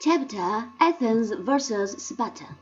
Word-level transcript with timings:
Chapter 0.00 0.72
Athens 0.78 1.32
versus 1.32 2.00
Sparta. 2.00 2.56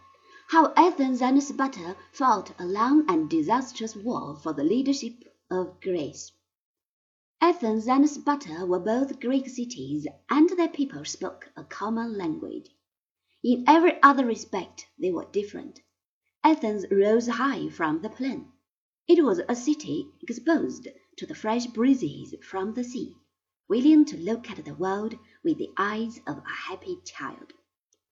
How 0.48 0.72
Athens 0.74 1.20
and 1.20 1.42
Sparta 1.42 1.94
fought 2.10 2.58
a 2.58 2.64
long 2.64 3.04
and 3.10 3.28
disastrous 3.28 3.94
war 3.94 4.38
for 4.42 4.54
the 4.54 4.64
leadership 4.64 5.22
of 5.50 5.78
Greece. 5.82 6.32
Athens 7.38 7.88
and 7.88 8.08
Sparta 8.08 8.64
were 8.64 8.78
both 8.78 9.20
Greek 9.20 9.50
cities, 9.50 10.06
and 10.30 10.48
their 10.48 10.70
people 10.70 11.04
spoke 11.04 11.50
a 11.58 11.64
common 11.64 12.16
language. 12.16 12.70
In 13.44 13.64
every 13.66 14.02
other 14.02 14.24
respect 14.24 14.86
they 14.98 15.10
were 15.10 15.26
different. 15.30 15.80
Athens 16.42 16.86
rose 16.90 17.28
high 17.28 17.68
from 17.68 18.00
the 18.00 18.08
plain. 18.08 18.50
It 19.08 19.22
was 19.22 19.42
a 19.46 19.54
city 19.54 20.08
exposed 20.22 20.88
to 21.18 21.26
the 21.26 21.34
fresh 21.34 21.66
breezes 21.66 22.34
from 22.42 22.72
the 22.72 22.82
sea 22.82 23.14
willing 23.68 24.04
to 24.04 24.16
look 24.16 24.48
at 24.48 24.64
the 24.64 24.74
world 24.74 25.12
with 25.46 25.58
the 25.58 25.70
eyes 25.76 26.18
of 26.26 26.38
a 26.38 26.48
happy 26.48 26.98
child. 27.04 27.52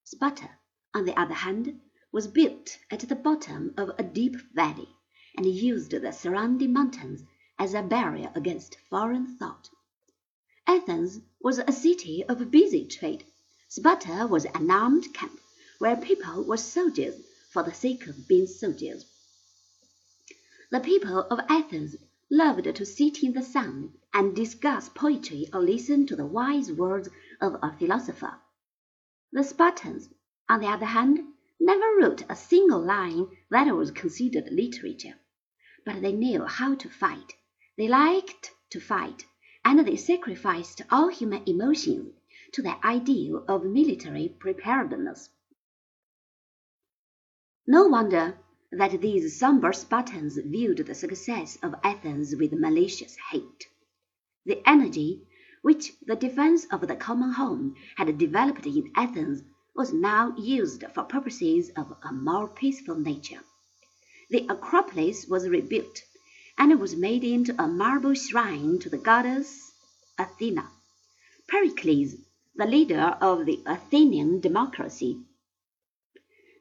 Sparta, 0.05 0.49
on 0.95 1.05
the 1.05 1.19
other 1.19 1.35
hand, 1.35 1.81
was 2.13 2.29
built 2.29 2.79
at 2.93 3.01
the 3.01 3.17
bottom 3.17 3.75
of 3.77 3.91
a 3.99 4.05
deep 4.05 4.37
valley, 4.55 4.89
and 5.37 5.45
used 5.45 5.91
the 5.91 6.13
surrounding 6.13 6.73
mountains 6.73 7.25
as 7.59 7.75
a 7.75 7.83
barrier 7.83 8.31
against 8.37 8.77
foreign 8.89 9.37
thought. 9.37 9.69
Athens 10.69 11.19
was 11.41 11.59
a 11.59 11.73
city 11.73 12.23
of 12.29 12.53
busy 12.53 12.87
trade. 12.87 13.25
Sparta 13.67 14.29
was 14.29 14.45
an 14.45 14.71
armed 14.71 15.13
camp, 15.13 15.41
where 15.81 15.97
people 15.97 16.45
were 16.45 16.57
soldiers 16.57 17.21
for 17.51 17.65
the 17.65 17.75
sake 17.75 18.07
of 18.07 18.29
being 18.29 18.47
soldiers. 18.47 19.07
The 20.71 20.79
people 20.79 21.19
of 21.19 21.41
Athens 21.49 21.97
loved 22.31 22.75
to 22.77 22.87
sit 22.87 23.25
in 23.25 23.33
the 23.33 23.43
sun 23.43 23.93
and 24.13 24.35
discuss 24.35 24.89
poetry 24.89 25.49
or 25.53 25.61
listen 25.61 26.07
to 26.07 26.17
the 26.17 26.25
wise 26.25 26.73
words 26.73 27.09
of 27.41 27.57
a 27.63 27.73
philosopher. 27.79 28.35
The 29.33 29.43
Spartans, 29.43 30.09
on 30.49 30.61
the 30.61 30.69
other 30.69 30.87
hand, 30.87 31.21
never 31.61 31.97
wrote 31.97 32.25
a 32.29 32.37
single 32.37 32.81
line 32.81 33.27
that 33.51 33.75
was 33.75 33.91
considered 33.91 34.53
literature, 34.53 35.15
but 35.85 36.03
they 36.03 36.13
knew 36.13 36.45
how 36.45 36.75
to 36.75 36.89
fight. 36.89 37.35
They 37.77 37.89
liked 37.89 38.53
to 38.71 38.81
fight, 38.81 39.25
and 39.65 39.87
they 39.87 39.97
sacrificed 39.97 40.83
all 40.91 41.09
human 41.09 41.43
emotions 41.47 42.15
to 42.53 42.63
their 42.63 42.79
ideal 42.85 43.45
of 43.49 43.65
military 43.65 44.29
preparedness. 44.29 45.31
No 47.67 47.89
wonder 47.89 48.39
that 48.71 49.01
these 49.01 49.39
sombre 49.39 49.73
Spartans 49.73 50.37
viewed 50.37 50.79
the 50.79 50.95
success 50.95 51.57
of 51.63 51.75
Athens 51.83 52.37
with 52.37 52.53
malicious 52.53 53.17
hate. 53.31 53.69
The 54.45 54.63
energy 54.69 55.27
which 55.65 55.95
the 56.05 56.15
defense 56.15 56.67
of 56.67 56.87
the 56.87 56.95
common 56.95 57.33
home 57.33 57.75
had 57.97 58.19
developed 58.19 58.67
in 58.67 58.93
Athens 58.95 59.43
was 59.75 59.95
now 59.95 60.37
used 60.37 60.85
for 60.93 61.05
purposes 61.05 61.71
of 61.75 61.91
a 62.03 62.13
more 62.13 62.47
peaceful 62.47 62.95
nature. 62.95 63.41
The 64.29 64.47
Acropolis 64.51 65.27
was 65.27 65.49
rebuilt, 65.49 66.03
and 66.59 66.79
was 66.79 66.95
made 66.95 67.25
into 67.25 67.55
a 67.59 67.67
marble 67.67 68.13
shrine 68.13 68.79
to 68.81 68.91
the 68.91 68.99
goddess 68.99 69.73
Athena. 70.19 70.69
Pericles, 71.49 72.17
the 72.55 72.67
leader 72.67 73.17
of 73.23 73.47
the 73.47 73.63
Athenian 73.65 74.41
democracy, 74.41 75.19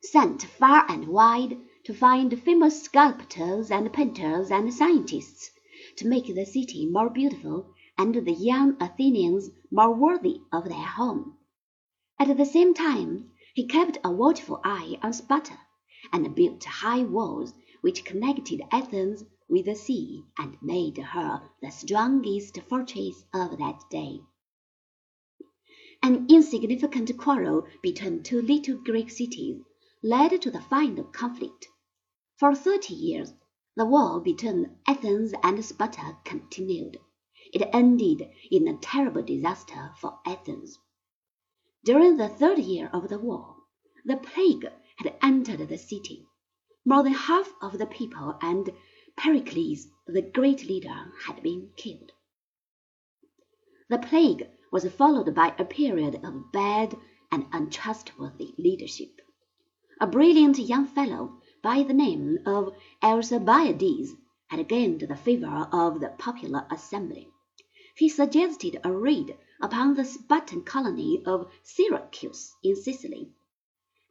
sent 0.02 0.44
far 0.44 0.90
and 0.90 1.10
wide 1.10 1.58
to 1.84 1.94
find 1.94 2.42
famous 2.42 2.84
sculptors 2.84 3.70
and 3.70 3.92
painters 3.92 4.50
and 4.50 4.74
scientists 4.74 5.52
to 5.98 6.08
make 6.08 6.34
the 6.34 6.46
city 6.46 6.86
more 6.86 7.10
beautiful 7.10 7.76
and 7.98 8.16
the 8.16 8.34
young 8.34 8.76
Athenians 8.82 9.50
more 9.70 9.94
worthy 9.94 10.42
of 10.52 10.66
their 10.66 10.86
home. 10.86 11.38
At 12.20 12.36
the 12.38 12.46
same 12.46 12.74
time, 12.74 13.32
he 13.54 13.68
kept 13.68 13.98
a 14.04 14.12
watchful 14.12 14.60
eye 14.64 14.98
on 15.04 15.14
Sparta, 15.14 15.60
and 16.12 16.36
built 16.36 16.64
high 16.64 17.04
walls 17.04 17.54
which 17.82 18.04
connected 18.04 18.62
Athens 18.72 19.24
with 19.48 19.66
the 19.66 19.76
sea 19.76 20.24
and 20.38 20.58
made 20.62 20.98
her 20.98 21.50
the 21.62 21.70
strongest 21.70 22.60
fortress 22.62 23.24
of 23.34 23.58
that 23.58 23.80
day. 23.92 24.20
An 26.02 26.26
insignificant 26.30 27.16
quarrel 27.18 27.66
between 27.82 28.24
two 28.24 28.42
little 28.42 28.78
Greek 28.78 29.10
cities 29.10 29.62
led 30.02 30.42
to 30.42 30.50
the 30.52 30.62
final 30.62 31.06
conflict. 31.06 31.68
For 32.38 32.56
thirty 32.56 32.94
years 32.94 33.34
the 33.76 33.86
war 33.86 34.20
between 34.20 34.78
Athens 34.88 35.34
and 35.44 35.64
Sparta 35.64 36.18
continued. 36.26 36.98
It 37.56 37.70
ended 37.72 38.32
in 38.50 38.68
a 38.68 38.78
terrible 38.78 39.22
disaster 39.22 39.92
for 40.00 40.18
Athens. 40.26 40.80
During 41.86 42.18
the 42.18 42.28
third 42.28 42.58
year 42.58 42.90
of 42.92 43.10
the 43.10 43.20
war, 43.20 43.58
the 44.04 44.18
plague 44.18 44.68
had 44.96 45.16
entered 45.22 45.70
the 45.70 45.78
city. 45.78 46.26
More 46.84 47.04
than 47.04 47.14
half 47.14 47.54
of 47.62 47.78
the 47.78 47.86
people 47.86 48.40
and 48.42 48.72
Pericles, 49.16 49.88
the 50.08 50.24
great 50.24 50.68
leader, 50.68 51.12
had 51.28 51.44
been 51.44 51.70
killed. 51.78 52.14
The 53.88 54.00
plague 54.00 54.50
was 54.72 54.92
followed 54.92 55.36
by 55.36 55.54
a 55.60 55.64
period 55.64 56.26
of 56.26 56.52
bad 56.52 56.98
and 57.32 57.46
untrustworthy 57.52 58.56
leadership. 58.58 59.22
A 60.02 60.08
brilliant 60.08 60.58
young 60.58 60.88
fellow 60.88 61.40
by 61.62 61.84
the 61.84 61.94
name 61.94 62.40
of 62.48 62.76
Alcibiades 63.04 64.16
had 64.48 64.68
gained 64.68 65.02
the 65.02 65.16
favor 65.16 65.68
of 65.72 66.00
the 66.00 66.10
popular 66.18 66.66
assembly. 66.72 67.30
He 67.96 68.10
suggested 68.10 68.82
a 68.84 68.92
raid 68.92 69.38
upon 69.62 69.94
the 69.94 70.04
Spartan 70.04 70.64
colony 70.64 71.22
of 71.28 71.52
Syracuse 71.62 72.56
in 72.64 72.76
Sicily. 72.76 73.32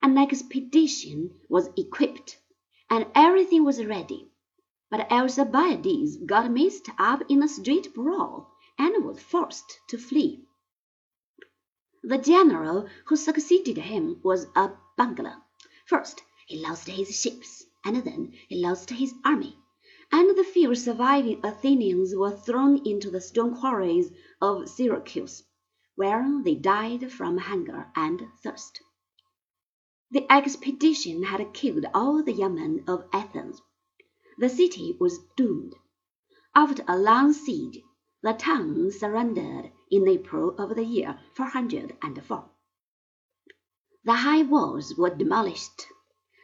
An 0.01 0.17
expedition 0.19 1.41
was 1.49 1.69
equipped, 1.77 2.39
and 2.89 3.07
everything 3.15 3.65
was 3.65 3.85
ready. 3.85 4.31
But 4.89 5.11
Alcibiades 5.11 6.17
got 6.19 6.51
mixed 6.51 6.91
up 6.97 7.23
in 7.29 7.43
a 7.43 7.49
street 7.49 7.93
brawl 7.93 8.53
and 8.79 9.05
was 9.05 9.21
forced 9.21 9.81
to 9.89 9.99
flee. 9.99 10.45
The 12.05 12.19
general 12.19 12.89
who 13.07 13.17
succeeded 13.17 13.79
him 13.79 14.21
was 14.23 14.47
a 14.55 14.73
bungler. 14.97 15.43
First 15.87 16.23
he 16.47 16.59
lost 16.59 16.87
his 16.89 17.21
ships, 17.21 17.65
and 17.85 17.97
then 18.05 18.33
he 18.49 18.63
lost 18.63 18.91
his 18.91 19.13
army, 19.25 19.57
and 20.13 20.37
the 20.37 20.45
few 20.45 20.75
surviving 20.75 21.41
Athenians 21.43 22.15
were 22.15 22.37
thrown 22.37 22.87
into 22.87 23.11
the 23.11 23.21
stone 23.21 23.57
quarries 23.57 24.13
of 24.41 24.69
Syracuse, 24.69 25.43
where 25.95 26.41
they 26.45 26.55
died 26.55 27.11
from 27.11 27.39
hunger 27.39 27.91
and 27.97 28.23
thirst. 28.43 28.81
The 30.11 30.31
expedition 30.31 31.23
had 31.23 31.55
killed 31.55 31.87
all 31.95 32.23
the 32.23 32.33
young 32.33 32.57
men 32.57 32.85
of 32.87 33.09
Athens. 33.13 33.63
The 34.37 34.51
city 34.51 34.97
was 35.01 35.19
doomed. 35.37 35.75
After 36.55 36.85
a 36.87 36.99
long 36.99 37.33
siege, 37.33 37.81
the 38.23 38.35
town 38.35 38.91
surrendered 38.91 39.73
in 39.91 40.07
April 40.07 40.55
of 40.59 40.77
the 40.77 40.85
year 40.85 41.19
404. 41.35 42.51
The 44.05 44.13
high 44.13 44.43
walls 44.43 44.95
were 44.97 45.15
demolished 45.15 45.87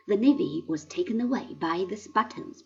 the 0.09 0.17
navy 0.17 0.65
was 0.67 0.87
taken 0.87 1.21
away 1.21 1.53
by 1.53 1.85
the 1.85 1.95
Spartans. 1.95 2.65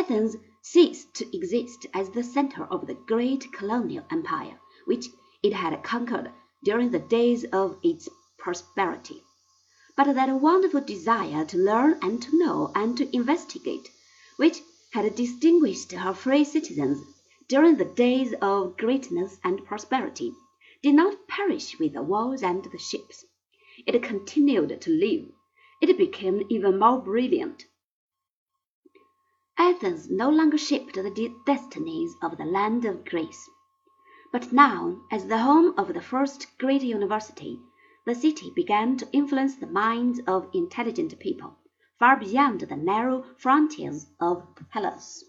Athens 0.00 0.34
ceased 0.62 1.12
to 1.12 1.36
exist 1.36 1.84
as 1.92 2.08
the 2.08 2.22
center 2.22 2.64
of 2.64 2.86
the 2.86 2.94
great 2.94 3.52
colonial 3.52 4.02
empire 4.10 4.58
which 4.86 5.08
it 5.42 5.52
had 5.52 5.82
conquered 5.82 6.32
during 6.64 6.90
the 6.90 6.98
days 6.98 7.44
of 7.52 7.78
its 7.82 8.08
prosperity. 8.38 9.22
But 9.98 10.14
that 10.14 10.40
wonderful 10.40 10.80
desire 10.80 11.44
to 11.44 11.58
learn 11.58 11.98
and 12.00 12.22
to 12.22 12.38
know 12.38 12.72
and 12.74 12.96
to 12.96 13.14
investigate, 13.14 13.90
which 14.38 14.62
had 14.92 15.14
distinguished 15.14 15.92
her 15.92 16.14
free 16.14 16.44
citizens 16.44 17.04
during 17.46 17.76
the 17.76 17.84
days 17.84 18.32
of 18.40 18.78
greatness 18.78 19.38
and 19.44 19.66
prosperity, 19.66 20.32
did 20.82 20.94
not 20.94 21.28
perish 21.28 21.78
with 21.78 21.92
the 21.92 22.02
walls 22.02 22.42
and 22.42 22.64
the 22.64 22.78
ships. 22.78 23.26
It 23.86 24.02
continued 24.02 24.80
to 24.80 24.90
live 24.90 25.30
it 25.82 25.98
became 25.98 26.46
even 26.48 26.78
more 26.78 27.02
brilliant. 27.02 27.66
Athens 29.62 30.08
no 30.08 30.30
longer 30.30 30.56
shaped 30.56 30.94
the 30.94 31.34
destinies 31.44 32.14
of 32.22 32.38
the 32.38 32.46
land 32.46 32.86
of 32.86 33.04
Greece. 33.04 33.46
But 34.32 34.54
now, 34.54 35.02
as 35.10 35.26
the 35.26 35.36
home 35.36 35.74
of 35.76 35.92
the 35.92 36.00
first 36.00 36.56
great 36.56 36.80
university, 36.80 37.60
the 38.06 38.14
city 38.14 38.50
began 38.56 38.96
to 38.96 39.08
influence 39.12 39.56
the 39.56 39.66
minds 39.66 40.18
of 40.26 40.48
intelligent 40.54 41.18
people 41.18 41.58
far 41.98 42.16
beyond 42.16 42.60
the 42.62 42.74
narrow 42.74 43.22
frontiers 43.36 44.06
of 44.18 44.46
Hellas. 44.70 45.26